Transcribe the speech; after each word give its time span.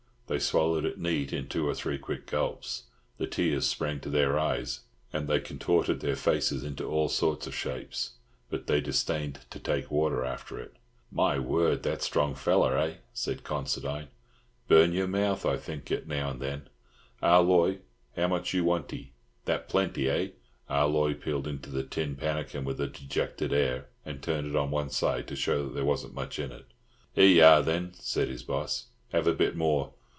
They 0.27 0.39
swallowed 0.39 0.85
it 0.85 0.97
neat, 0.97 1.33
in 1.33 1.49
two 1.49 1.67
or 1.67 1.75
three 1.75 1.97
quick 1.97 2.25
gulps. 2.25 2.83
The 3.17 3.27
tears 3.27 3.67
sprang 3.67 3.99
to 3.99 4.09
their 4.09 4.39
eyes, 4.39 4.79
and 5.11 5.27
they 5.27 5.41
contorted 5.41 5.99
their 5.99 6.15
faces 6.15 6.63
into 6.63 6.85
all 6.87 7.09
sorts 7.09 7.47
of 7.47 7.53
shapes; 7.53 8.11
but 8.49 8.65
they 8.65 8.79
disdained 8.79 9.39
to 9.49 9.59
take 9.59 9.91
water 9.91 10.23
after 10.23 10.57
it. 10.57 10.77
"My 11.11 11.37
word, 11.37 11.83
that 11.83 12.01
strong 12.01 12.33
feller, 12.33 12.77
eh?" 12.77 12.93
said 13.11 13.43
Considine. 13.43 14.07
"Burn 14.69 14.93
your 14.93 15.05
mouth, 15.05 15.45
I 15.45 15.57
think 15.57 15.91
it. 15.91 16.07
Now 16.07 16.31
then, 16.31 16.69
Ah 17.21 17.39
Loy, 17.39 17.79
how 18.15 18.29
much 18.29 18.53
you 18.53 18.63
wantee? 18.63 19.11
That 19.43 19.67
plenty, 19.67 20.07
eh?" 20.09 20.29
Ah 20.69 20.85
Loy 20.85 21.13
peered 21.13 21.45
into 21.45 21.69
the 21.69 21.83
tin 21.83 22.15
pannikin 22.15 22.63
with 22.63 22.79
a 22.79 22.87
dejected 22.87 23.51
air, 23.51 23.89
and 24.05 24.23
turned 24.23 24.47
it 24.47 24.55
on 24.55 24.71
one 24.71 24.91
side 24.91 25.27
to 25.27 25.35
show 25.35 25.65
that 25.67 25.73
there 25.73 25.83
wasn't 25.83 26.13
much 26.13 26.39
in 26.39 26.53
it. 26.53 26.67
"Here 27.11 27.25
y'are, 27.27 27.61
then," 27.61 27.91
said 27.95 28.29
his 28.29 28.43
boss. 28.43 28.85
"Have 29.11 29.27
a 29.27 29.33
bit 29.33 29.57
more. 29.57 29.91